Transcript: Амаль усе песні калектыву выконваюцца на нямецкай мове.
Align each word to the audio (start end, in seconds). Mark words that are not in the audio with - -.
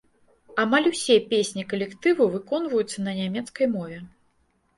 Амаль 0.61 0.87
усе 0.91 1.17
песні 1.33 1.65
калектыву 1.73 2.23
выконваюцца 2.37 2.97
на 3.07 3.13
нямецкай 3.21 3.71
мове. 3.77 3.99